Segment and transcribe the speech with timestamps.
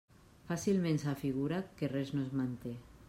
[0.51, 2.75] Fàcilment s'afigura que res no es manté.